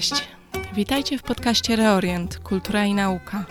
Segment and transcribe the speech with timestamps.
[0.00, 0.28] Cześć.
[0.74, 3.44] Witajcie w podcaście Reorient Kultura i Nauka.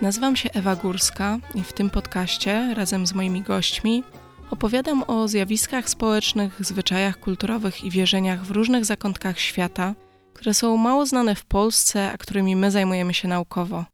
[0.00, 4.02] Nazywam się Ewa Górska i w tym podcaście razem z moimi gośćmi
[4.50, 9.94] opowiadam o zjawiskach społecznych, zwyczajach kulturowych i wierzeniach w różnych zakątkach świata,
[10.32, 13.84] które są mało znane w Polsce, a którymi my zajmujemy się naukowo.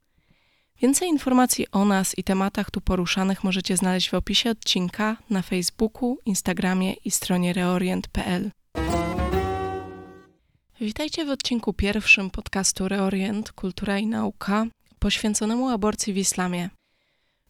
[0.82, 6.18] Więcej informacji o nas i tematach tu poruszanych możecie znaleźć w opisie odcinka na Facebooku,
[6.24, 8.50] Instagramie i stronie reorient.pl.
[10.80, 14.66] Witajcie w odcinku pierwszym podcastu Reorient Kultura i Nauka
[14.98, 16.70] poświęconemu aborcji w islamie.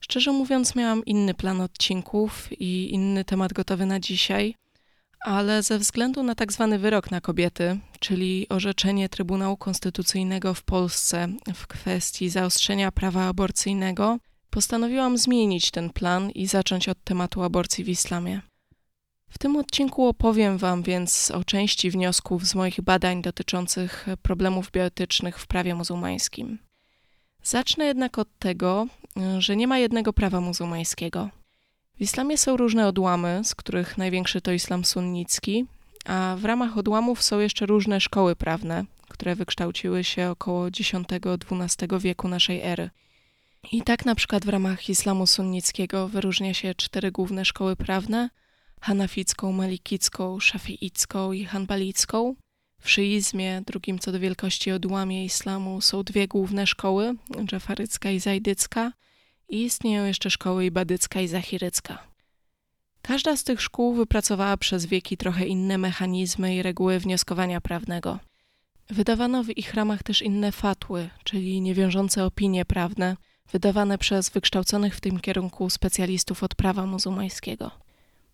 [0.01, 4.55] Szczerze mówiąc, miałam inny plan odcinków i inny temat gotowy na dzisiaj,
[5.21, 11.29] ale ze względu na tak zwany wyrok na kobiety, czyli orzeczenie Trybunału Konstytucyjnego w Polsce
[11.55, 14.19] w kwestii zaostrzenia prawa aborcyjnego,
[14.51, 18.50] postanowiłam zmienić ten plan i zacząć od tematu aborcji w islamie.
[19.31, 25.39] W tym odcinku opowiem Wam więc o części wniosków z moich badań dotyczących problemów bioetycznych
[25.39, 26.59] w prawie muzułmańskim.
[27.43, 28.87] Zacznę jednak od tego,
[29.39, 31.31] że nie ma jednego prawa muzułmańskiego.
[31.97, 35.67] W islamie są różne odłamy, z których największy to islam sunnicki,
[36.05, 42.29] a w ramach odłamów są jeszcze różne szkoły prawne, które wykształciły się około X-XII wieku
[42.29, 42.91] naszej ery.
[43.73, 48.29] I tak na przykład w ramach islamu sunnickiego wyróżnia się cztery główne szkoły prawne–
[48.81, 52.35] hanaficką, malikicką, szafiicką i hanbalicką.
[52.81, 57.15] W szyizmie, drugim co do wielkości odłamie islamu, są dwie główne szkoły,
[57.45, 58.93] dżafarycka i zajdycka,
[59.49, 62.11] i istnieją jeszcze szkoły ibadycka i zahirycka.
[63.03, 68.19] Każda z tych szkół wypracowała przez wieki trochę inne mechanizmy i reguły wnioskowania prawnego.
[68.91, 73.17] Wydawano w ich ramach też inne fatły, czyli niewiążące opinie prawne,
[73.53, 77.71] wydawane przez wykształconych w tym kierunku specjalistów od prawa muzułmańskiego.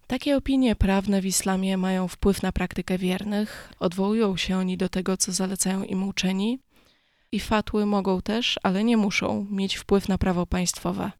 [0.06, 5.16] Takie opinie prawne w islamie mają wpływ na praktykę wiernych, odwołują się oni do tego,
[5.16, 6.58] co zalecają im uczeni,
[7.32, 11.12] i fatły mogą też, ale nie muszą, mieć wpływ na prawo państwowe.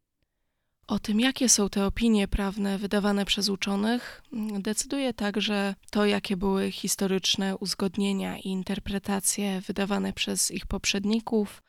[0.87, 4.23] O tym, jakie są te opinie prawne wydawane przez uczonych,
[4.59, 11.63] decyduje także to, jakie były historyczne uzgodnienia i interpretacje wydawane przez ich poprzedników,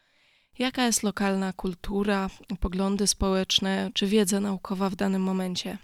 [0.59, 5.79] jaka jest lokalna kultura, poglądy społeczne czy wiedza naukowa w danym momencie.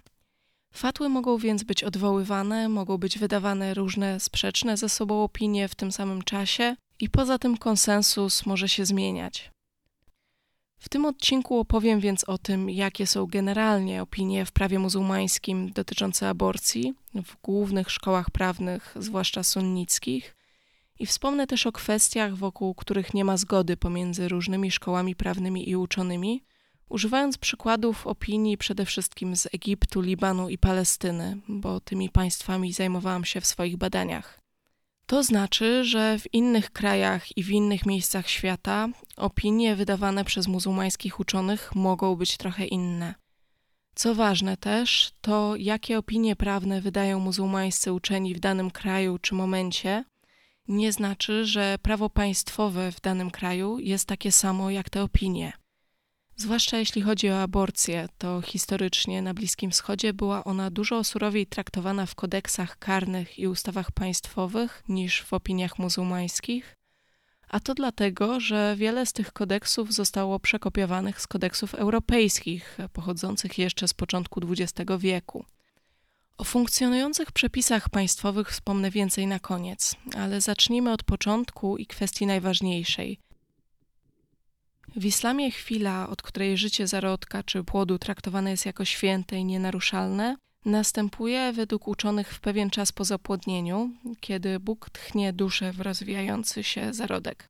[0.76, 5.92] Fatły mogą więc być odwoływane, mogą być wydawane różne sprzeczne ze sobą opinie w tym
[5.92, 9.50] samym czasie i poza tym konsensus może się zmieniać.
[10.78, 16.28] W tym odcinku opowiem więc o tym, jakie są generalnie opinie w prawie muzułmańskim dotyczące
[16.28, 20.36] aborcji w głównych szkołach prawnych, zwłaszcza sunnickich,
[20.98, 25.76] i wspomnę też o kwestiach, wokół których nie ma zgody pomiędzy różnymi szkołami prawnymi i
[25.76, 26.42] uczonymi,
[26.88, 33.40] używając przykładów opinii przede wszystkim z Egiptu, Libanu i Palestyny, bo tymi państwami zajmowałam się
[33.40, 34.40] w swoich badaniach.
[35.06, 41.20] To znaczy, że w innych krajach i w innych miejscach świata opinie wydawane przez muzułmańskich
[41.20, 43.14] uczonych mogą być trochę inne.
[43.94, 50.04] Co ważne też, to jakie opinie prawne wydają muzułmańscy uczeni w danym kraju czy momencie,
[50.68, 55.52] nie znaczy, że prawo państwowe w danym kraju jest takie samo jak te opinie.
[56.36, 62.06] Zwłaszcza jeśli chodzi o aborcję, to historycznie na Bliskim Wschodzie była ona dużo surowiej traktowana
[62.06, 66.76] w kodeksach karnych i ustawach państwowych niż w opiniach muzułmańskich,
[67.48, 73.88] a to dlatego, że wiele z tych kodeksów zostało przekopiowanych z kodeksów europejskich, pochodzących jeszcze
[73.88, 75.44] z początku XX wieku.
[76.38, 83.18] O funkcjonujących przepisach państwowych wspomnę więcej na koniec, ale zacznijmy od początku i kwestii najważniejszej
[84.96, 90.36] w islamie chwila, od której życie zarodka czy płodu traktowane jest jako święte i nienaruszalne,
[90.64, 93.90] następuje według uczonych w pewien czas po zapłodnieniu,
[94.20, 97.48] kiedy Bóg tchnie duszę w rozwijający się zarodek.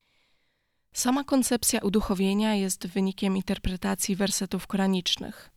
[0.93, 5.51] Sama koncepcja uduchowienia jest wynikiem interpretacji wersetów koranicznych.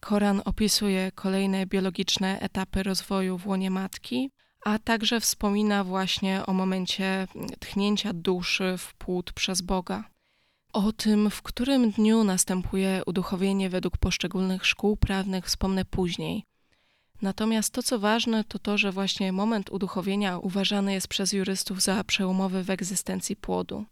[0.00, 4.30] Koran opisuje kolejne biologiczne etapy rozwoju w łonie matki,
[4.64, 7.26] a także wspomina właśnie o momencie
[7.58, 10.13] tchnięcia duszy w płód przez Boga.
[10.74, 16.44] O tym, w którym dniu następuje uduchowienie według poszczególnych szkół prawnych, wspomnę później.
[17.22, 22.04] Natomiast to, co ważne, to to, że właśnie moment uduchowienia uważany jest przez jurystów za
[22.04, 23.84] przełomowy w egzystencji płodu.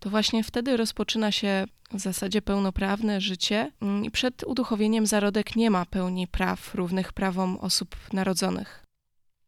[0.00, 5.70] To właśnie wtedy rozpoczyna się w zasadzie pełnoprawne życie mm, i przed uduchowieniem zarodek nie
[5.70, 8.84] ma pełni praw równych prawom osób narodzonych.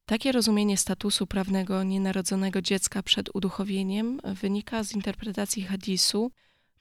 [0.06, 6.30] Takie rozumienie statusu prawnego nienarodzonego dziecka przed uduchowieniem wynika z interpretacji hadisu,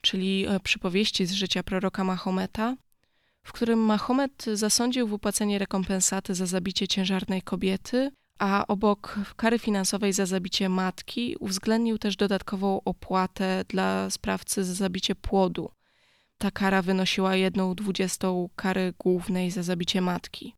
[0.00, 2.76] czyli e, przypowieści z życia proroka Mahometa,
[3.42, 10.26] w którym Mahomet zasądził wypłacenie rekompensaty za zabicie ciężarnej kobiety, a obok kary finansowej za
[10.26, 15.70] zabicie matki uwzględnił też dodatkową opłatę dla sprawcy za zabicie płodu.
[16.38, 20.54] Ta kara wynosiła jedną dwudziestą kary głównej za zabicie matki.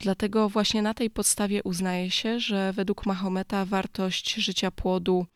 [0.00, 5.26] Dlatego właśnie na tej podstawie uznaje się, że według Mahometa wartość życia płodu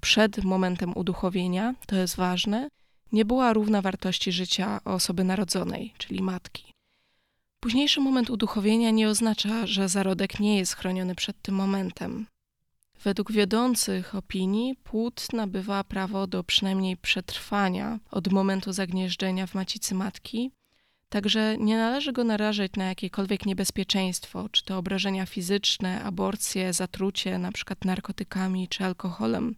[0.00, 2.68] przed momentem uduchowienia, to jest ważne,
[3.12, 6.72] nie była równa wartości życia osoby narodzonej, czyli matki.
[7.60, 12.26] Późniejszy moment uduchowienia nie oznacza, że zarodek nie jest chroniony przed tym momentem.
[13.04, 20.50] Według wiodących opinii płód nabywa prawo do przynajmniej przetrwania od momentu zagnieżdżenia w macicy matki,
[21.08, 27.74] także nie należy go narażać na jakiekolwiek niebezpieczeństwo, czy to obrażenia fizyczne, aborcje, zatrucie, np.
[27.84, 29.54] narkotykami czy alkoholem.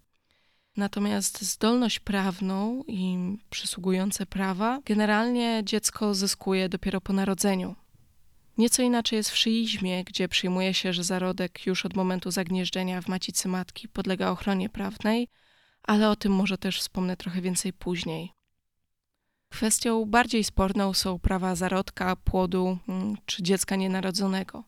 [0.77, 7.75] Natomiast zdolność prawną i przysługujące prawa generalnie dziecko zyskuje dopiero po narodzeniu.
[8.59, 13.09] Nieco inaczej jest w szyizmie, gdzie przyjmuje się, że zarodek już od momentu zagnieżdżenia w
[13.09, 15.29] macicy matki podlega ochronie prawnej,
[15.83, 18.33] ale o tym może też wspomnę trochę więcej później.
[19.49, 24.65] Kwestią bardziej sporną są prawa zarodka, płodu mm, czy dziecka nienarodzonego.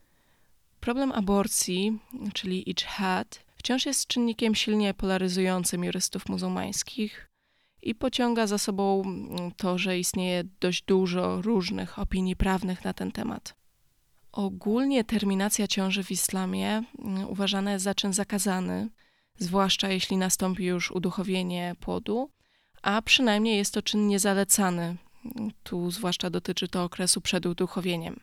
[0.80, 1.98] Problem aborcji,
[2.32, 7.30] czyli ijtihad, wciąż jest czynnikiem silnie polaryzującym jurystów muzułmańskich
[7.82, 13.12] i pociąga za sobą mm, to, że istnieje dość dużo różnych opinii prawnych na ten
[13.12, 13.54] temat.
[14.32, 18.88] Ogólnie terminacja ciąży w islamie mm, uważana jest za czyn zakazany,
[19.38, 22.30] zwłaszcza jeśli nastąpi już uduchowienie płodu,
[22.82, 24.96] a przynajmniej jest to czyn niezalecany.
[25.62, 28.20] Tu zwłaszcza dotyczy to okresu przed uduchowieniem.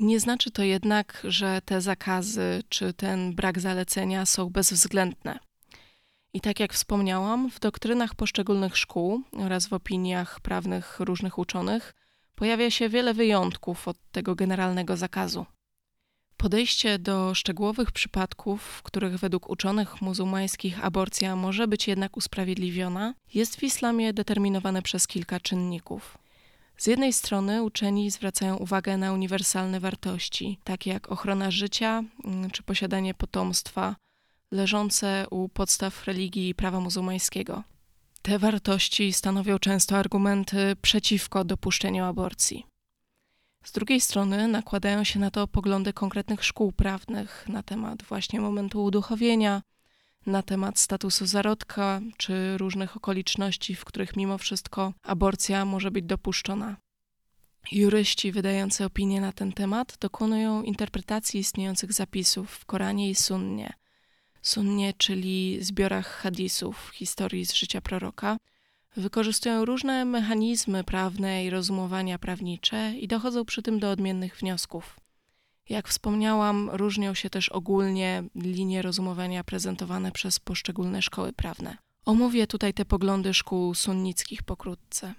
[0.00, 5.38] Nie znaczy to jednak, że te zakazy czy ten brak zalecenia są bezwzględne.
[6.32, 11.94] I tak jak wspomniałam, w doktrynach poszczególnych szkół oraz w opiniach prawnych różnych uczonych
[12.34, 15.46] pojawia się wiele wyjątków od tego generalnego zakazu.
[16.36, 23.56] Podejście do szczegółowych przypadków, w których według uczonych muzułmańskich aborcja może być jednak usprawiedliwiona, jest
[23.56, 26.18] w islamie determinowane przez kilka czynników.
[26.80, 32.62] Z jednej strony uczeni zwracają uwagę na uniwersalne wartości, takie jak ochrona życia mm, czy
[32.62, 33.96] posiadanie potomstwa,
[34.50, 37.62] leżące u podstaw religii i prawa muzułmańskiego.
[38.22, 42.66] Te wartości stanowią często argumenty przeciwko dopuszczeniu aborcji.
[43.64, 48.84] Z drugiej strony nakładają się na to poglądy konkretnych szkół prawnych na temat właśnie momentu
[48.84, 49.62] uduchowienia,
[50.26, 56.76] na temat statusu zarodka czy różnych okoliczności, w których mimo wszystko aborcja może być dopuszczona.
[57.72, 63.72] Juryści wydający opinie na ten temat dokonują interpretacji istniejących zapisów w Koranie i Sunnie.
[64.42, 68.36] Sunnie, czyli zbiorach hadisów, historii z życia proroka,
[68.96, 74.99] wykorzystują różne mechanizmy prawne i rozumowania prawnicze i dochodzą przy tym do odmiennych wniosków.
[75.70, 81.76] Jak wspomniałam, różnią się też ogólnie linie rozumowania prezentowane przez poszczególne szkoły prawne.
[82.04, 85.14] Omówię tutaj te poglądy szkół sunnickich pokrótce.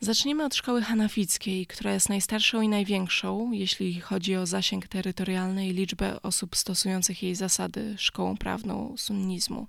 [0.00, 5.72] Zacznijmy od szkoły hanafickiej, która jest najstarszą i największą, jeśli chodzi o zasięg terytorialny i
[5.72, 9.66] liczbę osób stosujących jej zasady, szkołą prawną sunnizmu.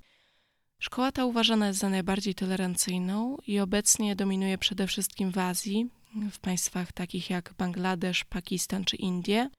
[0.79, 5.89] Szkoła ta uważana jest za najbardziej tolerancyjną i obecnie dominuje przede wszystkim w Azji,
[6.31, 9.49] w państwach takich jak Bangladesz, Pakistan czy Indie,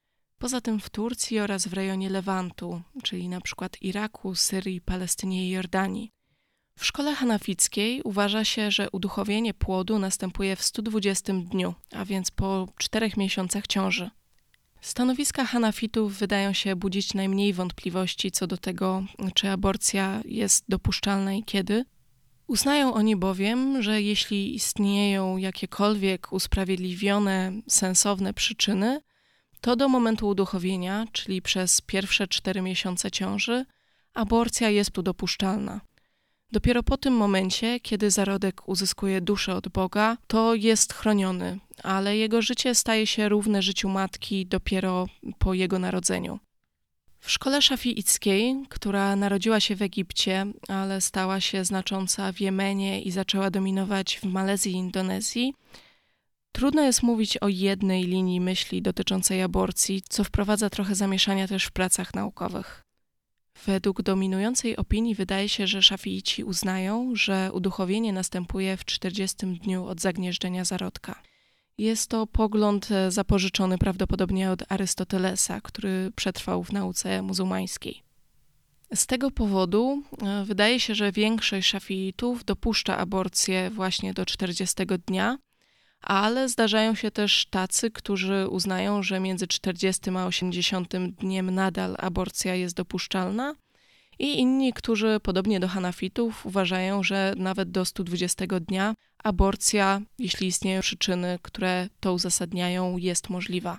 [0.43, 5.51] poza tym w Turcji oraz w rejonie Lewantu, czyli na przykład Iraku, Syrii, Palestynie i
[5.51, 6.11] Jordanii.
[6.79, 12.69] W szkole hanafickiej uważa się, że uduchowienie płodu następuje w 120 dniu, a więc po
[12.79, 14.11] czterech miesiącach ciąży.
[14.81, 21.45] Stanowiska Hanafitów wydają się budzić najmniej wątpliwości co do tego, czy aborcja jest dopuszczalna i
[21.45, 21.85] kiedy.
[22.47, 29.01] Uznają oni bowiem, że jeśli istnieją jakiekolwiek usprawiedliwione, sensowne przyczyny,
[29.63, 33.67] to do momentu uduchowienia, czyli przez pierwsze cztery miesiące ciąży,
[34.15, 35.81] aborcja jest tu dopuszczalna.
[36.53, 42.43] Dopiero po tym momencie, kiedy zarodek uzyskuje duszę od Boga, to jest chroniony, ale jego
[42.43, 45.07] życie staje się równe życiu matki dopiero
[45.39, 46.39] po jego narodzeniu.
[47.19, 53.11] W szkole szafiickiej, która narodziła się w Egipcie, ale stała się znacząca w Jemenie i
[53.11, 55.55] zaczęła dominować w Malezji i Indonezji,
[56.53, 61.73] trudno jest mówić o jednej linii myśli dotyczącej aborcji, co wprowadza trochę zamieszania też w
[61.73, 62.85] pracach naukowych.
[63.67, 70.01] Według dominującej opinii wydaje się, że szafiici uznają, że uduchowienie następuje w 40 dniu od
[70.01, 71.23] zagnieżdżenia zarodka.
[71.79, 78.03] Jest to pogląd e, zapożyczony prawdopodobnie od Arystotelesa, który przetrwał w nauce muzułmańskiej.
[78.95, 85.39] Z tego powodu e, wydaje się, że większość szafiitów dopuszcza aborcję właśnie do 40 dnia,
[86.03, 92.55] ale zdarzają się też tacy, którzy uznają, że między 40 a 80 dniem nadal aborcja
[92.55, 93.55] jest dopuszczalna,
[94.19, 98.95] i inni, którzy podobnie do Hanafitów uważają, że nawet do 120 dnia
[99.25, 103.79] aborcja, jeśli istnieją przyczyny, które to uzasadniają, jest możliwa.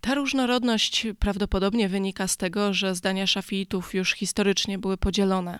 [0.00, 5.58] Ta różnorodność prawdopodobnie wynika z tego, że zdania szafiitów już historycznie były podzielone.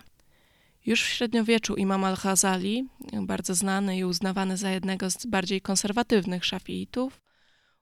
[0.87, 2.87] Już w średniowieczu imam al-Ghazali,
[3.21, 7.21] bardzo znany i uznawany za jednego z bardziej konserwatywnych szafiitów,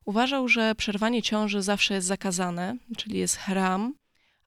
[0.05, 3.93] uważał, że przerwanie ciąży zawsze jest zakazane, czyli jest haram,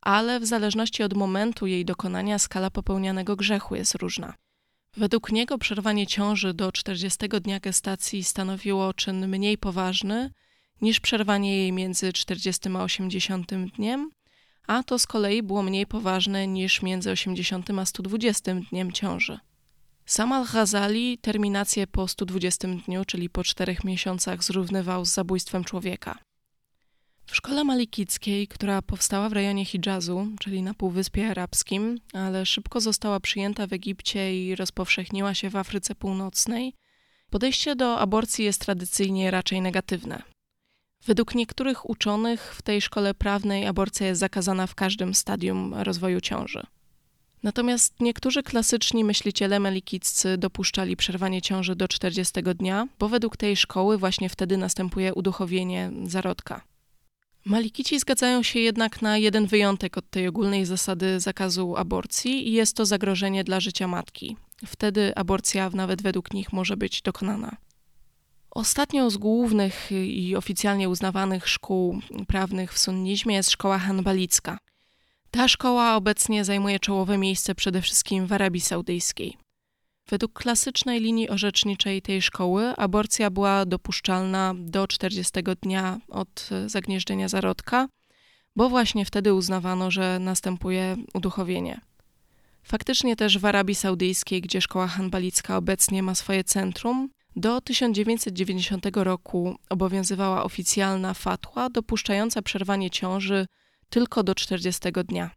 [0.00, 4.35] ale w zależności od momentu jej dokonania skala popełnianego grzechu jest różna.
[4.97, 10.31] Według niego przerwanie ciąży do 40 dnia gestacji stanowiło czyn mniej poważny
[10.81, 14.11] niż przerwanie jej między 40 a 80 dniem,
[14.68, 19.38] a to z kolei było mniej poważne niż między 80 a 120 dniem ciąży.
[20.06, 26.18] Sam al-Ghazali terminację po 120 dniu, czyli po czterech miesiącach, zrównywał z zabójstwem człowieka.
[27.26, 33.20] W szkole malikickiej, która powstała w rejonie Hidżazu, czyli na Półwyspie Arabskim, ale szybko została
[33.20, 36.75] przyjęta w Egipcie i rozpowszechniła się w Afryce Północnej,
[37.30, 40.22] podejście do aborcji jest tradycyjnie raczej negatywne.
[41.09, 46.62] Według niektórych uczonych w tej szkole prawnej aborcja jest zakazana w każdym stadium rozwoju ciąży.
[47.43, 53.99] Natomiast niektórzy klasyczni myśliciele melikiccy dopuszczali przerwanie ciąży do 40 dnia, bo według tej szkoły
[53.99, 56.61] właśnie wtedy następuje uduchowienie zarodka.
[57.45, 62.77] Malikici zgadzają się jednak na jeden wyjątek od tej ogólnej zasady zakazu aborcji i jest
[62.77, 64.37] to zagrożenie dla życia matki.
[64.67, 67.57] Wtedy aborcja nawet według nich może być dokonana.
[68.50, 74.59] Ostatnią z głównych i oficjalnie uznawanych szkół prawnych w sunnizmie jest szkoła hanbalicka.
[75.31, 79.37] Ta szkoła obecnie zajmuje czołowe miejsce przede wszystkim w Arabii Saudyjskiej.
[80.09, 87.88] Według klasycznej linii orzeczniczej tej szkoły aborcja była dopuszczalna do 40 dnia od zagnieżdżenia zarodka,
[88.57, 91.81] bo właśnie wtedy uznawano, że następuje uduchowienie.
[92.62, 99.56] Faktycznie też w Arabii Saudyjskiej, gdzie szkoła hanbalicka obecnie ma swoje centrum, do 1990 roku
[99.68, 103.47] obowiązywała oficjalna fatwa dopuszczająca przerwanie ciąży
[103.88, 105.30] tylko do 40 dnia.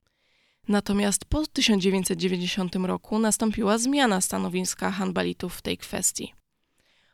[0.67, 6.33] Natomiast po 1990 roku nastąpiła zmiana stanowiska Hanbalitów w tej kwestii.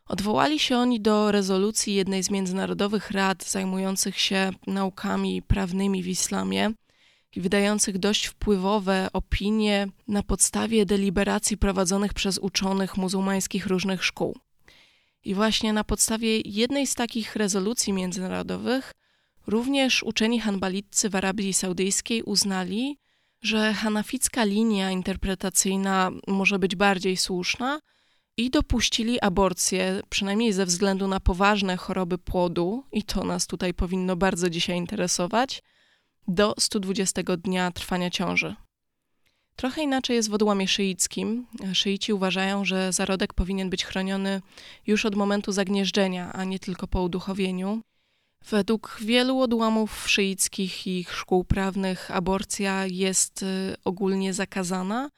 [0.06, 6.72] Odwołali się oni do rezolucji jednej z międzynarodowych rad zajmujących się naukami prawnymi w islamie
[7.36, 14.38] i wydających dość wpływowe opinie na podstawie deliberacji prowadzonych przez uczonych muzułmańskich różnych szkół.
[15.24, 18.94] I właśnie na podstawie jednej z takich rezolucji międzynarodowych
[19.48, 22.98] również uczeni hanbalitcy w Arabii Saudyjskiej uznali,
[23.42, 27.80] że hanaficka linia interpretacyjna może być bardziej słuszna
[28.38, 34.16] i dopuścili aborcję, przynajmniej ze względu na poważne choroby płodu, i to nas tutaj powinno
[34.16, 35.64] bardzo dzisiaj interesować,
[36.28, 38.56] do 120 dnia trwania ciąży.
[39.58, 41.48] Trochę inaczej jest w odłamie szyickim.
[41.74, 44.42] Szyici uważają, że zarodek powinien być chroniony
[44.88, 47.82] już od momentu zagnieżdżenia, a nie tylko po uduchowieniu.
[48.50, 55.10] Według wielu odłamów szyickich i szkół prawnych aborcja jest y, ogólnie zakazana,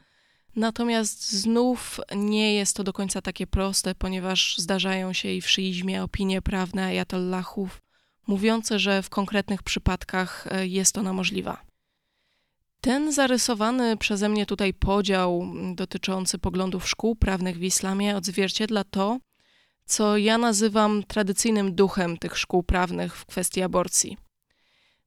[0.55, 6.03] natomiast znów nie jest to do końca takie proste, ponieważ zdarzają się i w szyizmie
[6.03, 7.81] opinie prawne ajatollahów
[8.27, 11.68] mówiące, że w konkretnych przypadkach y, jest ona możliwa.
[12.81, 19.19] Ten zarysowany przeze mnie tutaj podział dotyczący poglądów szkół prawnych w islamie odzwierciedla to,
[19.85, 24.17] co ja nazywam tradycyjnym duchem tych szkół prawnych w kwestii aborcji.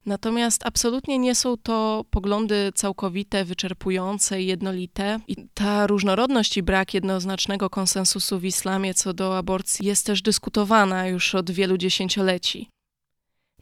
[0.05, 5.19] Natomiast absolutnie nie są to poglądy całkowite, wyczerpujące i jednolite.
[5.27, 11.07] I ta różnorodność i brak jednoznacznego konsensusu w islamie co do aborcji jest też dyskutowana
[11.07, 12.72] już od wielu dziesięcioleci.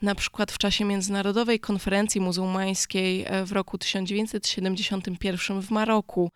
[0.01, 6.31] Na przykład w czasie Międzynarodowej Konferencji Muzułmańskiej e, w roku 1971 w Maroku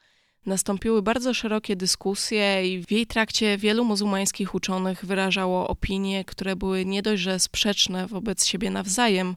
[0.46, 6.86] nastąpiły bardzo szerokie dyskusje i w jej trakcie wielu muzułmańskich uczonych wyrażało opinie, które były
[6.86, 9.36] nie dość, że sprzeczne wobec siebie nawzajem,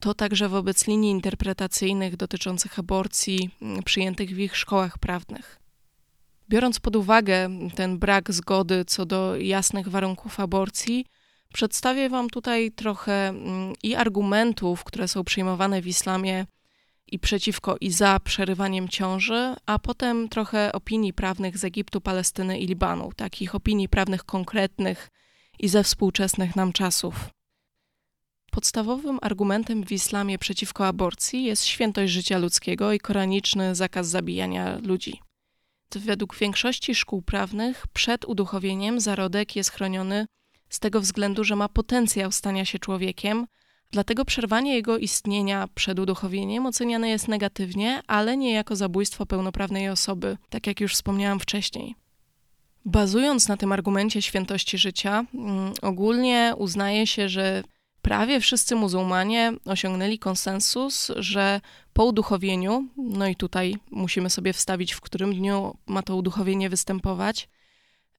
[0.00, 3.50] to także wobec linii interpretacyjnych dotyczących aborcji
[3.84, 5.60] przyjętych w ich szkołach prawnych.
[6.48, 11.06] Biorąc pod uwagę ten brak zgody co do jasnych warunków aborcji,
[11.52, 16.46] przedstawię Wam tutaj trochę mm, i argumentów, które są przyjmowane w islamie
[17.06, 22.66] i przeciwko i za przerywaniem ciąży, a potem trochę opinii prawnych z Egiptu, Palestyny i
[22.66, 25.08] Libanu, takich opinii prawnych konkretnych
[25.58, 27.30] i ze współczesnych nam czasów.
[28.50, 35.20] Podstawowym argumentem w islamie przeciwko aborcji jest świętość życia ludzkiego i koraniczny zakaz zabijania ludzi.
[35.94, 40.26] Według większości szkół prawnych przed uduchowieniem zarodek jest chroniony
[40.70, 43.46] z tego względu, że ma potencjał stania się człowiekiem,
[43.90, 50.36] dlatego przerwanie jego istnienia przed uduchowieniem oceniane jest negatywnie, ale nie jako zabójstwo pełnoprawnej osoby,
[50.48, 51.94] tak jak już wspomniałam wcześniej.
[52.84, 57.62] Bazując na tym argumencie świętości życia, mm, ogólnie uznaje się, że
[58.02, 61.60] prawie wszyscy muzułmanie osiągnęli konsensus, że
[61.92, 67.48] po uduchowieniu, no i tutaj musimy sobie wstawić, w którym dniu ma to uduchowienie występować,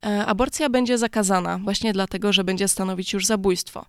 [0.02, 3.86] aborcja będzie zakazana, właśnie dlatego, że będzie stanowić już zabójstwo.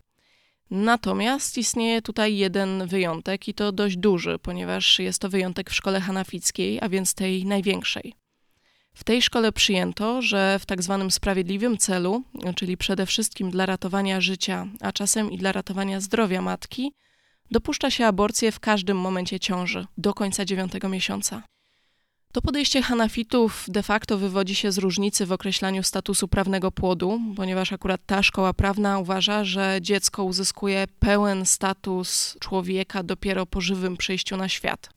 [0.70, 6.00] Natomiast istnieje tutaj jeden wyjątek i to dość duży, ponieważ jest to wyjątek w szkole
[6.00, 8.14] hanafickiej, a więc tej największej.
[8.94, 12.22] W tej szkole przyjęto, że w tak zwanym sprawiedliwym celu,
[12.56, 16.92] czyli przede wszystkim dla ratowania życia, a czasem i dla ratowania zdrowia matki,
[17.50, 21.42] dopuszcza się aborcję w każdym momencie ciąży, do końca dziewiątego miesiąca.
[22.32, 27.72] To podejście Hanafitów de facto wywodzi się z różnicy w określaniu statusu prawnego płodu, ponieważ
[27.72, 34.36] akurat ta szkoła prawna uważa, że dziecko uzyskuje pełen status człowieka dopiero po żywym przyjściu
[34.36, 34.90] na świat.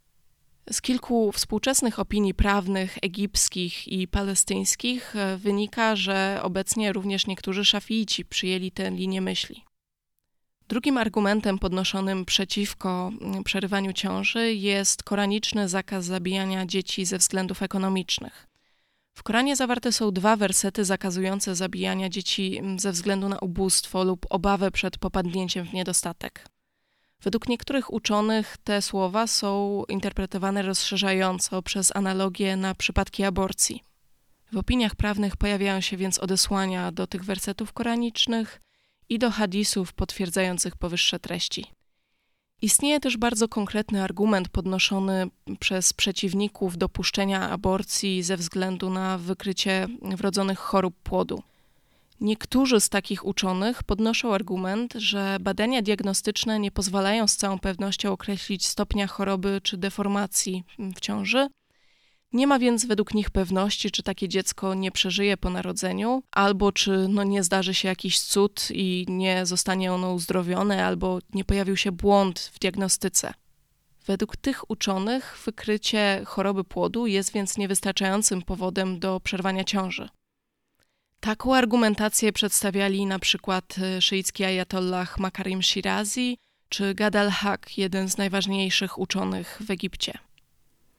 [0.72, 8.25] Z kilku współczesnych opinii prawnych egipskich i palestyńskich e, wynika, że obecnie również niektórzy szafiici
[8.25, 9.63] przyjęli tę linię myśli.
[10.74, 18.48] Drugim argumentem podnoszonym przeciwko mm, przerywaniu ciąży jest koraniczny zakaz zabijania dzieci ze względów ekonomicznych.
[19.13, 24.25] W Koranie zawarte są dwa wersety zakazujące zabijania dzieci mm, ze względu na ubóstwo lub
[24.30, 26.46] obawę przed popadnięciem w niedostatek.
[27.22, 33.84] Według niektórych uczonych te słowa są interpretowane rozszerzająco przez analogię na przypadki aborcji.
[34.51, 38.60] W opiniach prawnych pojawiają się więc odesłania do tych wersetów koranicznych
[39.10, 41.65] i do hadisów potwierdzających powyższe treści.
[42.62, 45.27] Istnieje też bardzo konkretny argument podnoszony
[45.60, 51.43] przez przeciwników dopuszczenia aborcji ze względu na wykrycie wrodzonych chorób płodu.
[52.22, 58.68] Niektórzy z takich uczonych podnoszą argument, że badania diagnostyczne nie pozwalają z całą pewnością określić
[58.68, 60.63] stopnia choroby czy deformacji
[60.96, 61.48] w ciąży.
[62.33, 67.07] Nie ma więc według nich pewności, czy takie dziecko nie przeżyje po narodzeniu, albo czy
[67.09, 71.91] no, nie zdarzy się jakiś cud i nie zostanie ono uzdrowione, albo nie pojawił się
[71.91, 73.33] błąd w diagnostyce.
[74.05, 80.09] Według tych uczonych wykrycie choroby płodu jest więc niewystarczającym powodem do przerwania ciąży.
[81.19, 86.37] Taką argumentację przedstawiali na przykład e, szyicki ajatollah Makarim Shirazi
[86.69, 90.17] czy Gad al-Haq, jeden z najważniejszych uczonych w Egipcie.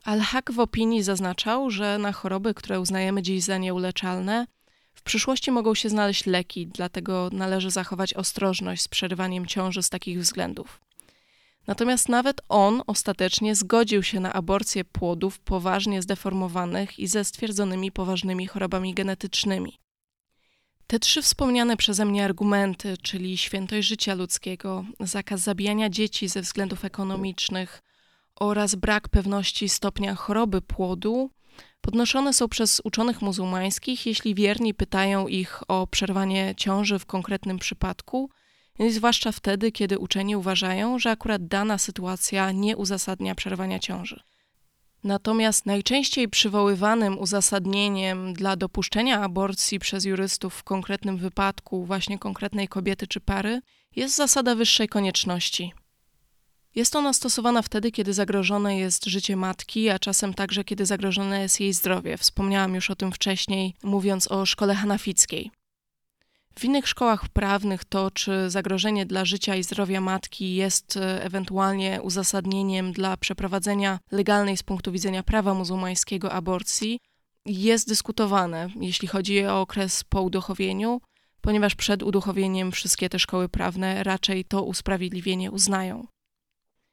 [0.04, 4.46] Al-Haq w opinii zaznaczał, że na choroby, które uznajemy dziś za nieuleczalne,
[4.94, 10.20] w przyszłości mogą się znaleźć leki, dlatego należy zachować ostrożność z przerywaniem ciąży z takich
[10.20, 10.80] względów.
[11.66, 18.46] Natomiast nawet on ostatecznie zgodził się na aborcję płodów poważnie zdeformowanych i ze stwierdzonymi poważnymi
[18.46, 19.78] chorobami genetycznymi.
[20.86, 26.84] Te trzy wspomniane przeze mnie argumenty, czyli świętość życia ludzkiego, zakaz zabijania dzieci ze względów
[26.84, 27.82] ekonomicznych
[28.40, 31.30] oraz brak pewności stopnia choroby płodu,
[31.80, 38.30] podnoszone są przez uczonych muzułmańskich, jeśli wierni pytają ich o przerwanie ciąży w konkretnym przypadku,
[38.90, 44.20] zwłaszcza wtedy, kiedy uczeni uważają, że akurat dana sytuacja nie uzasadnia przerwania ciąży.
[45.04, 53.06] Natomiast najczęściej przywoływanym uzasadnieniem dla dopuszczenia aborcji przez jurystów w konkretnym wypadku, właśnie konkretnej kobiety
[53.06, 53.60] czy pary,
[53.96, 55.72] jest zasada wyższej konieczności.
[56.74, 61.60] Jest ona stosowana wtedy, kiedy zagrożone jest życie matki, a czasem także, kiedy zagrożone jest
[61.60, 62.16] jej zdrowie.
[62.18, 65.50] Wspomniałam już o tym wcześniej, mówiąc o szkole hanafickiej.
[66.58, 72.02] W innych szkołach prawnych to, czy zagrożenie dla życia i zdrowia matki jest e, ewentualnie
[72.02, 77.00] uzasadnieniem dla przeprowadzenia legalnej z punktu widzenia prawa muzułmańskiego aborcji,
[77.46, 81.00] jest dyskutowane, jeśli chodzi o okres po uduchowieniu,
[81.40, 86.06] ponieważ przed uduchowieniem wszystkie te szkoły prawne raczej to usprawiedliwienie uznają.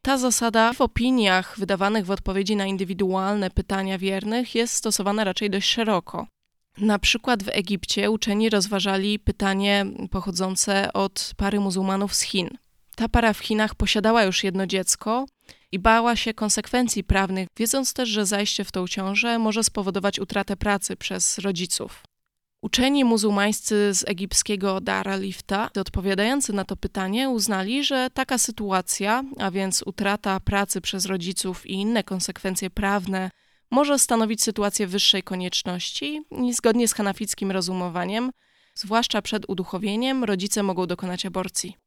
[0.02, 5.70] Ta zasada w opiniach wydawanych w odpowiedzi na indywidualne pytania wiernych jest stosowana raczej dość
[5.70, 6.28] szeroko.
[6.78, 12.50] Na przykład w Egipcie uczeni rozważali pytanie pochodzące od pary muzułmanów z Chin.
[12.96, 15.26] Ta para w Chinach posiadała już jedno dziecko
[15.72, 20.58] i bała się konsekwencji prawnych, wiedząc też, że zajście w tą ciążę może spowodować utratę
[20.58, 22.04] pracy przez rodziców.
[22.64, 29.52] Uczeni muzułmańscy z egipskiego Dar al-Ifta, odpowiadający na to pytanie, uznali, że taka sytuacja, a
[29.52, 33.32] więc utrata pracy przez rodziców i inne konsekwencje prawne
[33.72, 38.32] może stanowić sytuację wyższej konieczności i zgodnie z hanafickim rozumowaniem,
[38.76, 41.78] zwłaszcza przed uduchowieniem, rodzice mogą dokonać aborcji.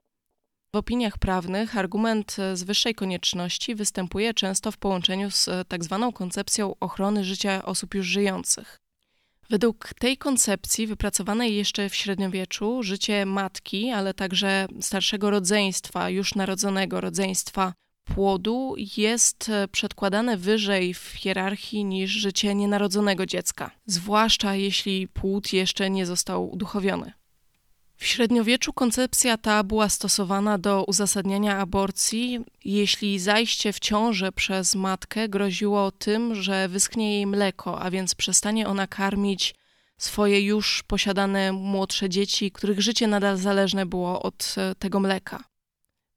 [0.74, 6.74] W opiniach prawnych argument z wyższej konieczności występuje często w połączeniu z tak zwaną koncepcją
[6.80, 8.83] ochrony życia osób już żyjących.
[9.50, 17.00] Według tej koncepcji, wypracowanej jeszcze w średniowieczu, życie matki, ale także starszego rodzeństwa, już narodzonego
[17.00, 17.72] rodzeństwa
[18.04, 26.06] płodu jest przedkładane wyżej w hierarchii niż życie nienarodzonego dziecka, zwłaszcza jeśli płód jeszcze nie
[26.06, 27.12] został uduchowiony.
[27.96, 35.28] W średniowieczu koncepcja ta była stosowana do uzasadniania aborcji, jeśli zajście w ciążę przez matkę
[35.28, 39.54] groziło tym, że wyschnie jej mleko, a więc przestanie ona karmić
[39.98, 45.44] swoje już posiadane młodsze dzieci, których życie nadal zależne było od e, tego mleka.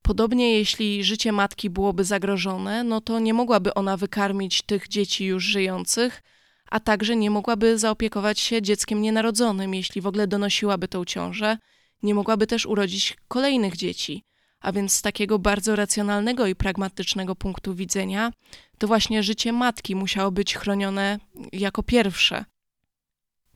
[0.02, 5.44] Podobnie jeśli życie matki byłoby zagrożone, no to nie mogłaby ona wykarmić tych dzieci już
[5.44, 6.24] żyjących,
[6.70, 11.58] a także nie mogłaby zaopiekować się dzieckiem nienarodzonym, jeśli w ogóle donosiłaby tą ciążę,
[12.04, 14.24] nie mogłaby też urodzić kolejnych dzieci.
[14.60, 18.32] A więc z takiego bardzo racjonalnego i pragmatycznego punktu widzenia,
[18.78, 21.20] to właśnie życie matki musiało być chronione
[21.54, 22.46] jako pierwsze.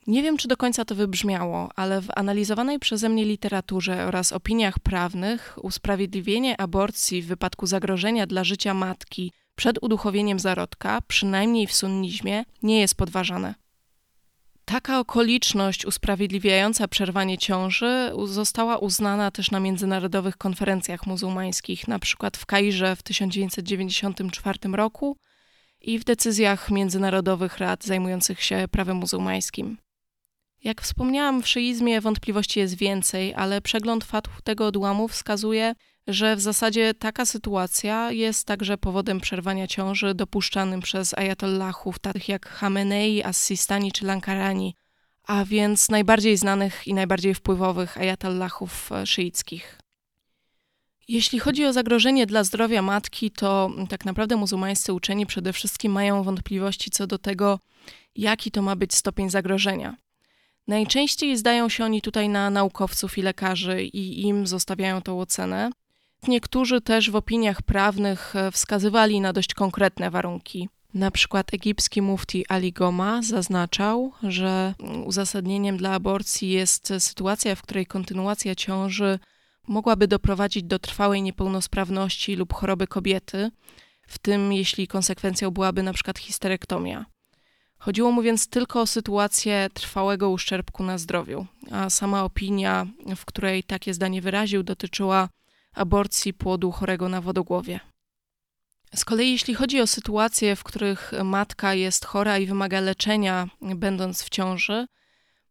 [0.08, 4.80] Nie wiem, czy do końca to wybrzmiało, ale w analizowanej przeze mnie literaturze oraz opiniach
[4.80, 12.44] prawnych usprawiedliwienie aborcji w wypadku zagrożenia dla życia matki przed uduchowieniem zarodka, przynajmniej w sunnizmie,
[12.64, 13.56] nie jest podważane.
[14.66, 22.96] Taka okoliczność usprawiedliwiająca przerwanie ciąży została uznana też na międzynarodowych konferencjach muzułmańskich, przykład w Kairze
[22.96, 25.18] w 1994 roku
[25.82, 29.78] i w decyzjach międzynarodowych rad zajmujących się prawem muzułmańskim.
[30.64, 35.74] Jak wspomniałam, w szyizmie wątpliwości jest więcej, ale przegląd fatw tego odłamu wskazuje,
[36.08, 42.50] że w zasadzie taka sytuacja jest także powodem przerwania ciąży dopuszczanym przez ajatollahów takich jak
[42.50, 44.76] Hamenei, Assistani czy Lankarani,
[45.24, 49.82] a więc najbardziej znanych i najbardziej wpływowych ajatollahów e, szyickich.
[51.08, 56.24] Jeśli chodzi o zagrożenie dla zdrowia matki, to tak naprawdę muzułmańscy uczeni przede wszystkim mają
[56.24, 57.60] wątpliwości co do tego,
[58.16, 59.96] jaki to ma być stopień zagrożenia.
[60.68, 65.72] Najczęściej zdają się oni tutaj na naukowców i lekarzy i im zostawiają tą ocenę.
[66.28, 70.70] Niektórzy też w opiniach prawnych e, wskazywali na dość konkretne warunki.
[70.94, 74.74] Na przykład egipski mufti Ali Goma zaznaczał, że
[75.06, 79.20] uzasadnieniem dla aborcji jest sytuacja, w której kontynuacja ciąży
[79.68, 83.52] mogłaby doprowadzić do trwałej niepełnosprawności lub choroby kobiety,
[84.08, 87.06] w tym jeśli konsekwencją byłaby na przykład histerektomia.
[87.78, 93.64] Chodziło mu więc tylko o sytuację trwałego uszczerbku na zdrowiu, a sama opinia, w której
[93.64, 95.30] takie zdanie wyraził, dotyczyła
[95.76, 97.80] aborcji płodu chorego na wodogłowie.
[98.96, 104.24] Z kolei jeśli chodzi o sytuacje, w których matka jest chora i wymaga leczenia, będąc
[104.24, 104.88] w ciąży,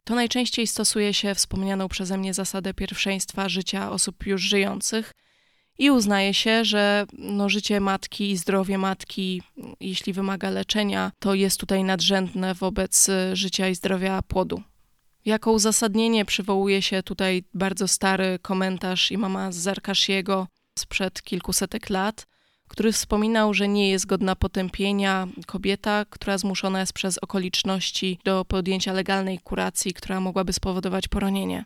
[0.03, 5.13] to najczęściej stosuje się wspomnianą przeze mnie zasadę pierwszeństwa życia osób już żyjących
[5.77, 9.41] i uznaje się, że no, życie matki i zdrowie matki,
[9.79, 14.63] jeśli wymaga leczenia, to jest tutaj nadrzędne wobec życia i zdrowia płodu.
[15.25, 20.47] Jako uzasadnienie przywołuje się tutaj bardzo stary komentarz imama Zarkashiego
[20.79, 22.27] sprzed kilkusetek lat,
[22.67, 28.93] który wspominał, że nie jest godna potępienia kobieta, która zmuszona jest przez okoliczności do podjęcia
[28.93, 31.65] legalnej kuracji, która mogłaby spowodować poronienie.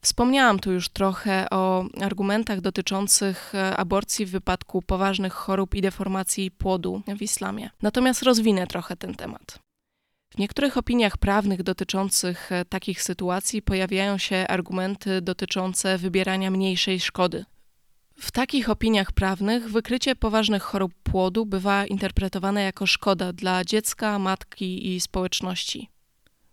[0.00, 6.50] Wspomniałam tu już trochę o argumentach dotyczących e, aborcji w wypadku poważnych chorób i deformacji
[6.50, 7.70] płodu w islamie.
[7.82, 9.67] Natomiast rozwinę trochę ten temat.
[10.38, 17.44] W niektórych opiniach prawnych dotyczących e, takich sytuacji pojawiają się argumenty dotyczące wybierania mniejszej szkody.
[18.18, 24.94] W takich opiniach prawnych wykrycie poważnych chorób płodu bywa interpretowane jako szkoda dla dziecka, matki
[24.94, 25.88] i społeczności.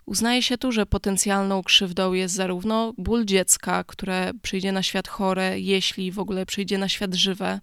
[0.06, 5.60] Uznaje się tu, że potencjalną krzywdą jest zarówno ból dziecka, które przyjdzie na świat chore,
[5.60, 7.60] jeśli w ogóle przyjdzie na świat żywe.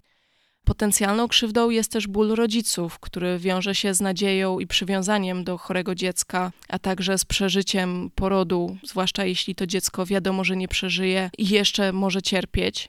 [0.65, 5.95] Potencjalną krzywdą jest też ból rodziców, który wiąże się z nadzieją i przywiązaniem do chorego
[5.95, 11.49] dziecka, a także z przeżyciem porodu, zwłaszcza jeśli to dziecko wiadomo, że nie przeżyje i
[11.49, 12.89] jeszcze może cierpieć.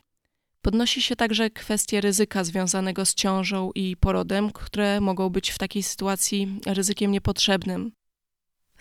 [0.62, 5.84] Podnosi się także kwestie ryzyka związanego z ciążą i porodem, które mogą być w takiej
[5.84, 7.92] sytuacji ryzykiem niepotrzebnym.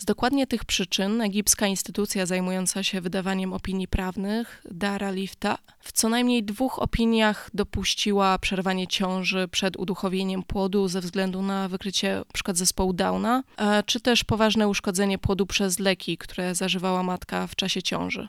[0.02, 6.08] Z dokładnie tych przyczyn egipska instytucja zajmująca się wydawaniem opinii prawnych, Dara Lifta, w co
[6.08, 12.54] najmniej dwóch opiniach dopuściła przerwanie ciąży przed uduchowieniem płodu ze względu na wykrycie np.
[12.54, 13.42] zespołu Downa,
[13.86, 18.28] czy też poważne uszkodzenie płodu przez leki, które zażywała matka w czasie ciąży.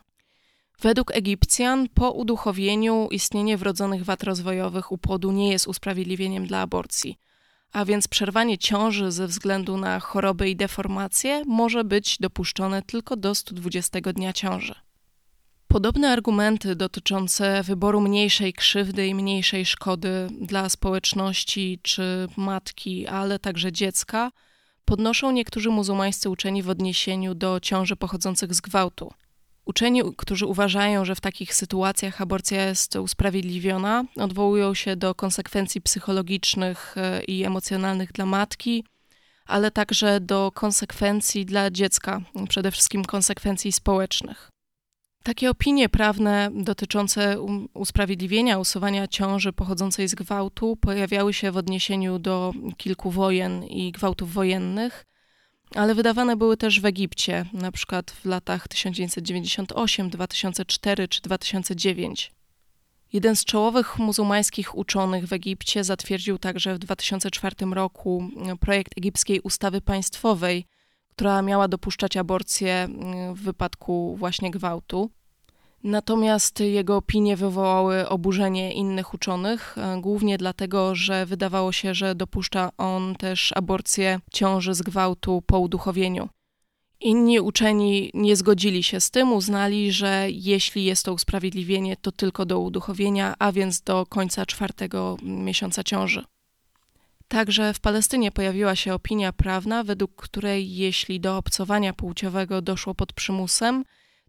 [0.82, 7.18] Według Egipcjan po uduchowieniu istnienie wrodzonych wad rozwojowych u płodu nie jest usprawiedliwieniem dla aborcji–
[7.74, 13.36] a więc przerwanie ciąży ze względu na choroby i deformacje może być dopuszczone tylko do
[13.36, 14.76] 120 dnia ciąży.
[15.68, 23.72] Podobne argumenty dotyczące wyboru mniejszej krzywdy i mniejszej szkody dla społeczności czy matki, ale także
[23.72, 24.32] dziecka,
[24.86, 29.14] podnoszą niektórzy muzułmańscy uczeni w odniesieniu do ciąży pochodzących z gwałtu.
[29.66, 36.96] Uczeni, którzy uważają, że w takich sytuacjach aborcja jest usprawiedliwiona, odwołują się do konsekwencji psychologicznych
[36.98, 38.84] e, i emocjonalnych dla matki,
[39.46, 44.50] ale także do konsekwencji dla dziecka, przede wszystkim konsekwencji społecznych.
[45.24, 47.42] Takie opinie prawne dotyczące
[47.74, 54.34] usprawiedliwienia usuwania ciąży pochodzącej z gwałtu pojawiały się w odniesieniu do kilku wojen i gwałtów
[54.34, 55.06] wojennych,
[55.76, 62.32] ale wydawane były też w Egipcie, na przykład w latach 1998, 2004 czy 2009.
[63.14, 69.82] Jeden z czołowych muzułmańskich uczonych w Egipcie zatwierdził także w 2004 roku projekt egipskiej ustawy
[69.82, 70.66] państwowej,
[71.10, 75.12] która miała dopuszczać aborcję mm, w wypadku właśnie gwałtu.
[75.84, 82.70] Natomiast jego opinie wywołały oburzenie innych uczonych, e, głównie dlatego, że wydawało się, że dopuszcza
[82.78, 86.30] on też aborcję ciąży z gwałtu po uduchowieniu.
[87.00, 92.46] Inni uczeni nie zgodzili się z tym, uznali, że jeśli jest to usprawiedliwienie, to tylko
[92.46, 96.24] do uduchowienia, a więc do końca czwartego miesiąca ciąży.
[97.28, 103.14] Także w Palestynie pojawiła się opinia prawna, według której jeśli do obcowania płciowego doszło pod
[103.14, 103.84] przymusem,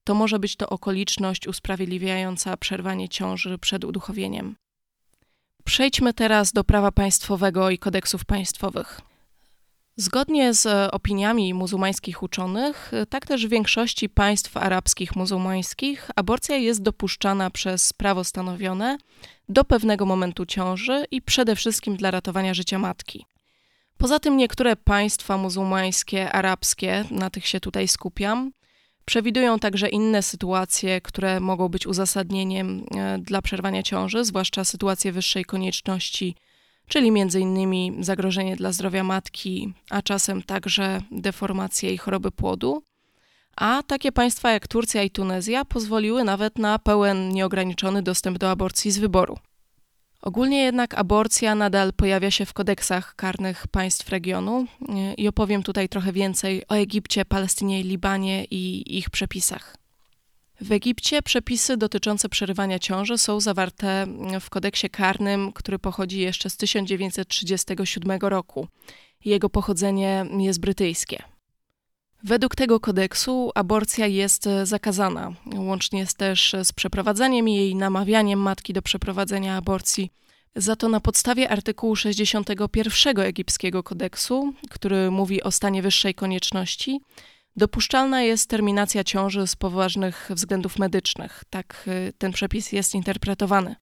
[0.05, 4.57] to może być to okoliczność usprawiedliwiająca przerwanie ciąży przed uduchowieniem.
[5.65, 9.01] Przejdźmy teraz do prawa państwowego i kodeksów państwowych.
[9.97, 17.51] Zgodnie z opiniami muzułmańskich uczonych, tak też w większości państw arabskich muzułmańskich, aborcja jest dopuszczana
[17.51, 18.99] przez prawo stanowione
[19.49, 23.27] do pewnego momentu ciąży i przede wszystkim dla ratowania życia matki.
[23.99, 28.53] Poza tym niektóre państwa muzułmańskie, arabskie, na tych się tutaj skupiam,
[29.05, 35.45] przewidują także inne sytuacje, które mogą być uzasadnieniem e, dla przerwania ciąży, zwłaszcza sytuacje wyższej
[35.45, 36.35] konieczności,
[36.89, 38.05] czyli m.in.
[38.05, 42.83] zagrożenie dla zdrowia matki, a czasem także deformacje i choroby płodu.
[43.57, 48.91] A takie państwa jak Turcja i Tunezja pozwoliły nawet na pełen, nieograniczony dostęp do aborcji
[48.91, 49.39] z wyboru.
[50.25, 54.67] Ogólnie jednak aborcja nadal pojawia się w kodeksach karnych państw regionu
[55.17, 59.77] i opowiem tutaj trochę więcej o Egipcie, Palestynie i Libanie i ich przepisach.
[60.61, 64.07] W Egipcie przepisy dotyczące przerywania ciąży są zawarte
[64.41, 68.69] w kodeksie karnym, który pochodzi jeszcze z 1937 roku.
[69.25, 71.34] Jego pochodzenie jest brytyjskie.
[72.27, 78.83] Według tego kodeksu aborcja jest zakazana, łącznie z też z przeprowadzaniem jej, namawianiem matki do
[78.83, 80.11] przeprowadzenia aborcji.
[80.57, 87.01] Za to na podstawie artykułu 61 egipskiego kodeksu, który mówi o stanie wyższej konieczności,
[87.57, 91.45] dopuszczalna jest terminacja ciąży z poważnych względów medycznych.
[91.51, 93.77] Tak y, ten przepis jest interpretowany.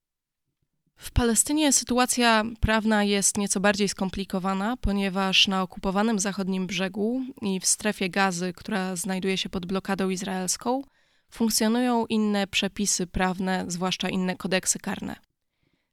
[1.02, 7.66] W Palestynie sytuacja prawna jest nieco bardziej skomplikowana, ponieważ na okupowanym zachodnim brzegu i w
[7.66, 10.82] strefie gazy, która znajduje się pod blokadą izraelską,
[11.30, 15.16] funkcjonują inne przepisy prawne, zwłaszcza inne kodeksy karne.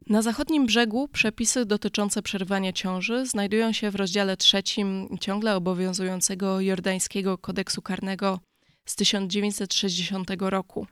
[0.07, 7.37] Na zachodnim brzegu przepisy dotyczące przerywania ciąży znajdują się w rozdziale trzecim ciągle obowiązującego jordańskiego
[7.37, 8.39] kodeksu karnego
[8.85, 10.87] z 1960 roku.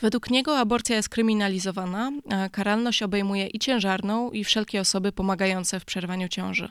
[0.00, 2.12] Według niego aborcja jest kryminalizowana,
[2.52, 6.68] karalność obejmuje i ciężarną, i wszelkie osoby pomagające w przerwaniu ciąży.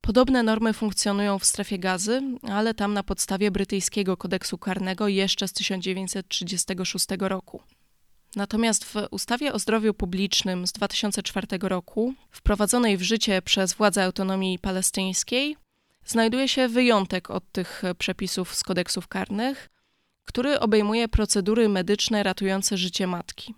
[0.00, 5.52] Podobne normy funkcjonują w strefie gazy, ale tam na podstawie brytyjskiego kodeksu karnego jeszcze z
[5.52, 7.62] 1936 roku.
[8.36, 14.58] Natomiast w ustawie o zdrowiu publicznym z 2004 roku, wprowadzonej w życie przez władze autonomii
[14.58, 15.56] palestyńskiej,
[16.04, 19.68] znajduje się wyjątek od tych przepisów z kodeksów karnych,
[20.26, 23.54] który obejmuje procedury medyczne ratujące życie matki.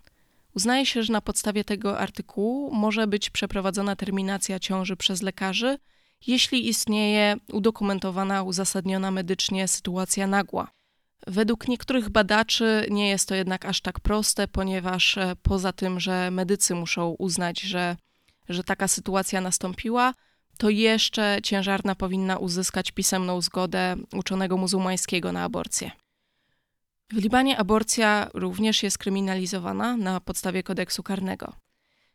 [0.55, 5.77] Uznaje się, że na podstawie tego artykułu może być przeprowadzona terminacja ciąży przez lekarzy,
[6.27, 10.71] jeśli istnieje udokumentowana, uzasadniona medycznie sytuacja nagła.
[11.27, 16.31] Według niektórych badaczy nie jest to jednak aż tak proste, ponieważ e, poza tym, że
[16.31, 17.95] medycy muszą uznać, że,
[18.49, 20.13] że taka sytuacja nastąpiła,
[20.57, 25.91] to jeszcze ciężarna powinna uzyskać pisemną zgodę uczonego muzułmańskiego na aborcję.
[27.11, 31.53] W Libanie aborcja również jest kryminalizowana na podstawie kodeksu karnego.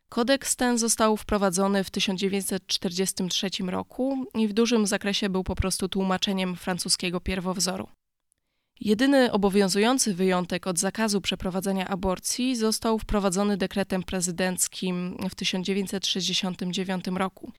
[0.09, 6.57] Kodeks ten został wprowadzony w 1943 roku i w dużym zakresie był po prostu tłumaczeniem
[6.57, 7.89] francuskiego pierwowzoru.
[8.81, 17.53] Jedyny obowiązujący wyjątek od zakazu przeprowadzenia aborcji został wprowadzony dekretem prezydenckim w 1969 roku.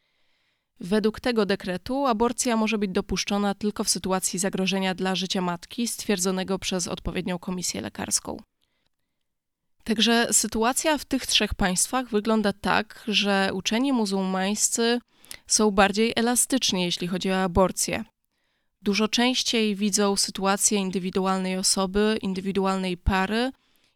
[0.79, 6.59] Według tego dekretu aborcja może być dopuszczona tylko w sytuacji zagrożenia dla życia matki stwierdzonego
[6.59, 8.37] przez odpowiednią komisję lekarską.
[9.83, 14.99] Także sytuacja w tych trzech państwach wygląda tak, że uczeni muzułmańscy
[15.47, 18.03] są bardziej elastyczni, jeśli chodzi o aborcję.
[18.81, 23.51] Dużo częściej widzą sytuację indywidualnej osoby, indywidualnej pary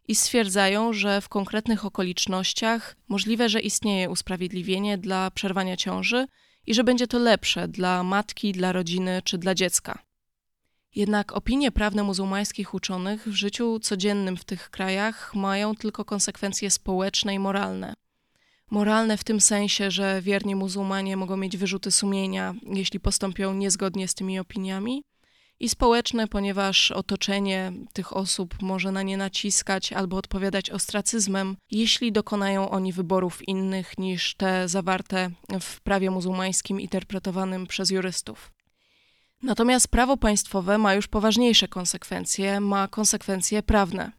[0.08, 6.26] i stwierdzają, że w konkretnych okolicznościach możliwe, że istnieje usprawiedliwienie dla przerwania ciąży
[6.66, 9.98] i że będzie to lepsze dla matki, dla rodziny czy dla dziecka.
[10.94, 17.34] Jednak opinie prawne muzułmańskich uczonych w życiu codziennym w tych krajach mają tylko konsekwencje społeczne
[17.34, 17.94] i moralne.
[18.70, 24.14] Moralne w tym sensie, że wierni muzułmanie mogą mieć wyrzuty sumienia, jeśli postąpią niezgodnie z
[24.14, 25.02] tymi opiniami,
[25.60, 32.70] i społeczne, ponieważ otoczenie tych osób może na nie naciskać albo odpowiadać ostracyzmem, jeśli dokonają
[32.70, 38.52] oni wyborów innych niż te zawarte w prawie muzułmańskim interpretowanym przez jurystów.
[39.42, 44.12] Natomiast prawo państwowe ma już poważniejsze konsekwencje, ma konsekwencje prawne.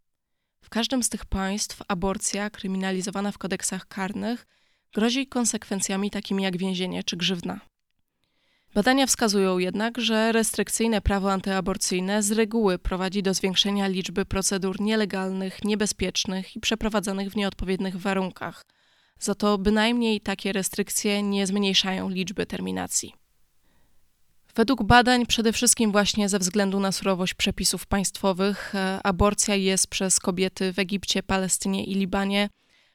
[0.64, 4.48] W każdym z tych państw aborcja kryminalizowana w kodeksach karnych
[4.94, 7.71] grozi konsekwencjami takimi jak więzienie czy grzywna.
[8.74, 15.64] Badania wskazują jednak, że restrykcyjne prawo antyaborcyjne z reguły prowadzi do zwiększenia liczby procedur nielegalnych,
[15.64, 18.62] niebezpiecznych i przeprowadzanych w nieodpowiednich warunkach.
[19.20, 23.14] Za to bynajmniej takie restrykcje nie zmniejszają liczby terminacji.
[24.56, 30.20] Według badań, przede wszystkim właśnie ze względu na surowość przepisów państwowych, e, aborcja jest przez
[30.20, 32.50] kobiety w Egipcie, Palestynie i Libanie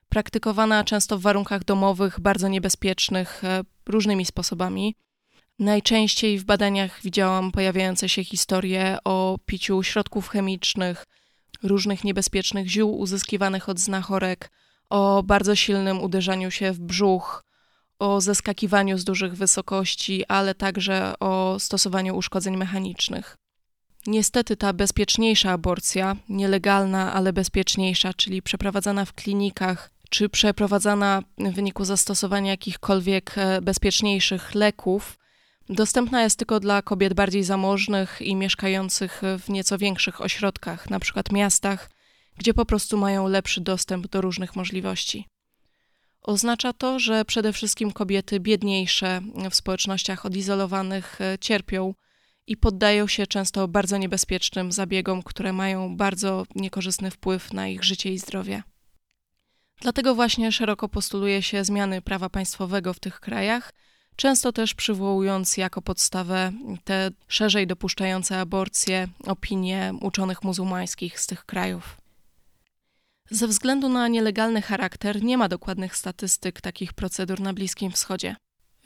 [0.09, 4.95] praktykowana często w warunkach domowych, bardzo niebezpiecznych, e, różnymi sposobami.
[5.59, 11.07] Najczęściej w badaniach widziałam pojawiające się historie o piciu środków chemicznych,
[11.63, 14.51] różnych niebezpiecznych ziół uzyskiwanych od znachorek,
[14.91, 17.45] o bardzo silnym uderzaniu się w brzuch,
[17.99, 23.37] o zeskakiwaniu z dużych wysokości, ale także o stosowaniu uszkodzeń mechanicznych.
[24.07, 31.85] Niestety ta bezpieczniejsza aborcja, nielegalna, ale bezpieczniejsza, czyli przeprowadzana w klinikach, czy przeprowadzana w wyniku
[31.85, 35.19] zastosowania jakichkolwiek e, bezpieczniejszych leków,
[35.69, 41.23] dostępna jest tylko dla kobiet bardziej zamożnych i mieszkających w nieco większych ośrodkach, np.
[41.33, 41.91] miastach,
[42.37, 45.29] gdzie po prostu mają lepszy dostęp do różnych możliwości.
[46.23, 51.95] Oznacza to, że przede wszystkim kobiety biedniejsze w społecznościach odizolowanych e, cierpią
[52.47, 58.13] i poddają się często bardzo niebezpiecznym zabiegom, które mają bardzo niekorzystny wpływ na ich życie
[58.13, 58.63] i zdrowie.
[59.81, 63.73] Dlatego właśnie szeroko postuluje się zmiany prawa państwowego w tych krajach,
[64.17, 66.53] często też przywołując jako podstawę
[66.85, 71.97] te szerzej dopuszczające aborcje opinie uczonych muzułmańskich z tych krajów.
[73.31, 78.37] Ze względu na nielegalny charakter nie ma dokładnych statystyk takich procedur na Bliskim Wschodzie.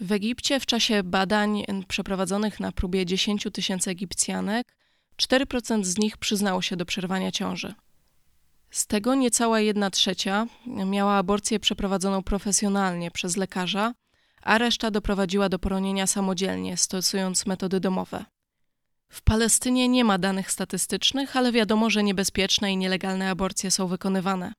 [0.01, 4.77] W Egipcie w czasie badań przeprowadzonych na próbie 10 tysięcy Egipcjanek
[5.23, 7.75] 4% z nich przyznało się do przerwania ciąży.
[8.71, 13.93] Z tego niecała jedna trzecia miała aborcję przeprowadzoną profesjonalnie przez lekarza,
[14.43, 18.25] a reszta doprowadziła do poronienia samodzielnie, stosując metody domowe.
[19.09, 24.53] W Palestynie nie ma danych statystycznych, ale wiadomo, że niebezpieczne i nielegalne aborcje są wykonywane.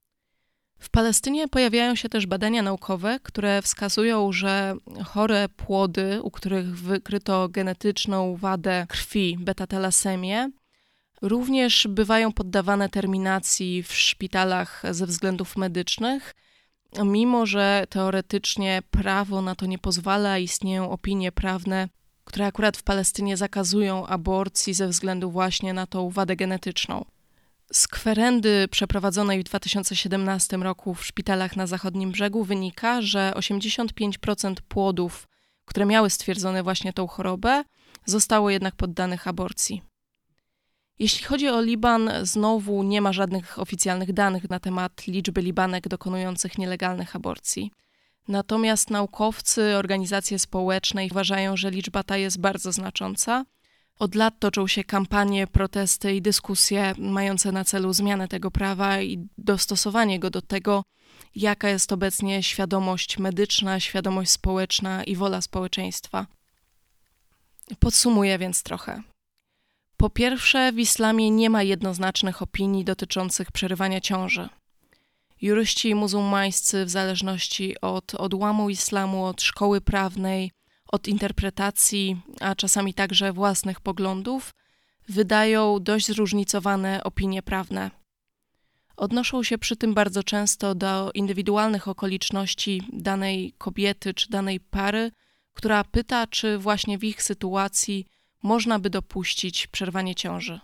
[0.79, 7.49] W Palestynie pojawiają się też badania naukowe, które wskazują, że chore płody, u których wykryto
[7.49, 10.49] genetyczną wadę krwi, beta-talasemię,
[11.21, 16.35] również bywają poddawane terminacji w szpitalach ze względów medycznych,
[17.05, 21.89] mimo że teoretycznie prawo na to nie pozwala, istnieją opinie prawne,
[22.23, 27.05] które akurat w Palestynie zakazują aborcji ze względu właśnie na tą wadę genetyczną.
[27.73, 35.27] Z kwerendy przeprowadzonej w 2017 roku w szpitalach na zachodnim brzegu wynika, że 85% płodów,
[35.65, 37.63] które miały stwierdzone właśnie tą chorobę,
[38.05, 39.90] zostało jednak poddanych aborcji.
[41.01, 46.57] Jeśli chodzi o Liban, znowu nie ma żadnych oficjalnych danych na temat liczby Libanek dokonujących
[46.57, 47.71] nielegalnych aborcji.
[48.27, 53.45] Natomiast naukowcy, organizacje społeczne uważają, że liczba ta jest bardzo znacząca.
[53.99, 59.27] Od lat toczą się kampanie, protesty i dyskusje mające na celu zmianę tego prawa i
[59.37, 60.83] dostosowanie go do tego,
[61.35, 66.27] jaka jest obecnie świadomość medyczna, świadomość społeczna i wola społeczeństwa.
[67.79, 69.10] Podsumuję więc trochę.
[70.01, 74.49] Po pierwsze, w islamie nie ma jednoznacznych opinii dotyczących przerywania ciąży.
[75.41, 80.51] Juryści muzułmańscy, w zależności od odłamu islamu, od szkoły prawnej,
[80.87, 84.53] od interpretacji, a czasami także własnych poglądów,
[85.09, 87.91] wydają dość zróżnicowane opinie prawne.
[88.97, 95.11] Odnoszą się przy tym bardzo często do indywidualnych okoliczności danej kobiety czy danej pary,
[95.53, 98.05] która pyta, czy właśnie w ich sytuacji
[98.43, 100.59] można by dopuścić przerwanie ciąży.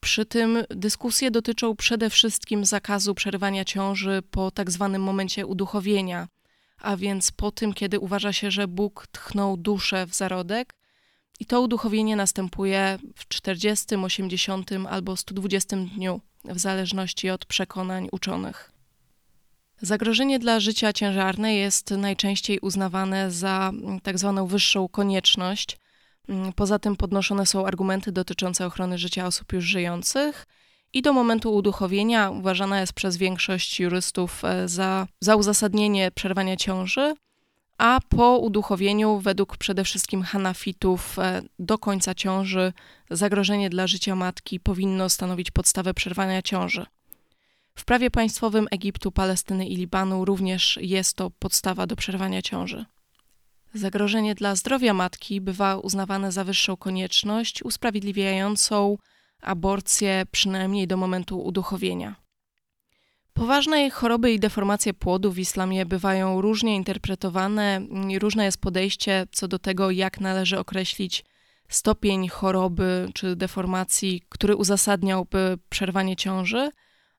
[0.00, 6.28] Przy tym dyskusje dotyczą przede wszystkim zakazu przerywania ciąży po tak zwanym momencie uduchowienia,
[6.78, 10.74] a więc po tym, kiedy uważa się, że Bóg tchnął duszę w zarodek
[11.40, 18.72] I to uduchowienie następuje w 40, 80 albo 120 dniu, w zależności od przekonań uczonych.
[19.82, 25.76] Zagrożenie dla życia ciężarne jest najczęściej uznawane za mm, tak zwaną wyższą konieczność.
[26.28, 30.46] Mm, poza tym podnoszone są argumenty dotyczące ochrony życia osób już żyjących
[30.92, 37.14] i do momentu uduchowienia uważana jest przez większość jurystów e, za, za uzasadnienie przerwania ciąży,
[37.78, 42.72] a po uduchowieniu, według przede wszystkim hanafitów, e, do końca ciąży
[43.10, 46.86] zagrożenie dla życia matki powinno stanowić podstawę przerwania ciąży.
[47.74, 52.84] W prawie państwowym Egiptu, Palestyny i Libanu również jest to podstawa do przerwania ciąży.
[53.74, 58.96] Zagrożenie dla zdrowia matki bywa uznawane za wyższą konieczność usprawiedliwiającą
[59.42, 62.16] aborcję przynajmniej do momentu uduchowienia.
[63.32, 67.80] Poważne choroby i deformacje płodu w islamie bywają różnie interpretowane
[68.18, 71.24] różne jest podejście co do tego, jak należy określić
[71.68, 76.70] stopień choroby czy deformacji, który uzasadniałby przerwanie ciąży,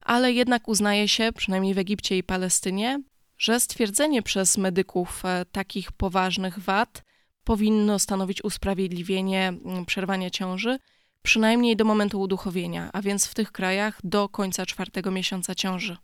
[0.02, 3.02] ale jednak uznaje się, przynajmniej w Egipcie i Palestynie,
[3.38, 7.04] że stwierdzenie przez medyków e, takich poważnych wad
[7.44, 10.80] powinno stanowić usprawiedliwienie mm, przerwania ciąży,
[11.22, 15.98] przynajmniej do momentu uduchowienia, a więc w tych krajach do końca czwartego miesiąca ciąży.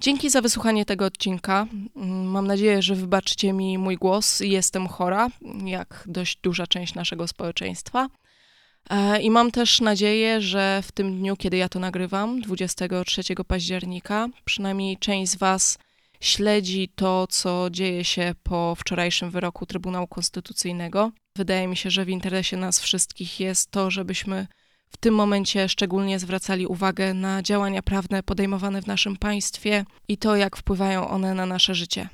[0.00, 1.66] Dzięki za wysłuchanie tego odcinka.
[1.96, 4.40] Mm, mam nadzieję, że wybaczycie mi mój głos.
[4.40, 5.28] Jestem chora,
[5.64, 8.08] jak dość duża część naszego społeczeństwa.
[8.90, 14.28] E, I mam też nadzieję, że w tym dniu, kiedy ja to nagrywam, 23 października,
[14.44, 15.78] przynajmniej część z Was
[16.20, 21.12] śledzi to, co dzieje się po wczorajszym wyroku Trybunału Konstytucyjnego.
[21.36, 24.46] Wydaje mi się, że w interesie nas wszystkich jest to, żebyśmy
[24.90, 30.36] w tym momencie szczególnie zwracali uwagę na działania prawne podejmowane w naszym państwie i to,
[30.36, 32.08] jak wpływają one na nasze życie.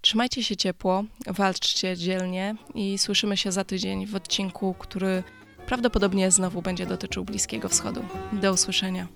[0.00, 5.22] Trzymajcie się ciepło, walczcie dzielnie i słyszymy się za tydzień w odcinku, który
[5.66, 8.04] prawdopodobnie znowu będzie dotyczył Bliskiego Wschodu.
[8.32, 9.08] Do usłyszenia.